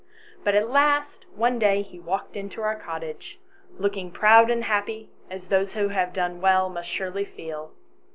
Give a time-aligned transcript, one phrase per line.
[0.43, 3.39] But at last one day he walked into our cottage,
[3.77, 7.73] looking proud and happy, as those who have done well must surely feel.